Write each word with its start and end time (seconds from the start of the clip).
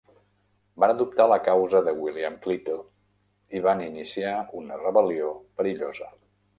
Van 0.83 0.93
adoptar 0.93 1.27
la 1.31 1.37
causa 1.49 1.83
de 1.89 1.93
William 1.99 2.39
Clito 2.47 2.79
i 3.61 3.65
van 3.69 3.87
iniciar 3.91 4.37
una 4.65 4.85
rebel·lió 4.85 5.33
perillosa. 5.61 6.15